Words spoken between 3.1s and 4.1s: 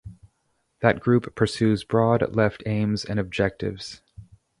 objectives.